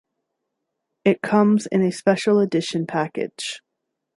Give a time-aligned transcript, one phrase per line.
[1.05, 3.61] It comes in a special edition package.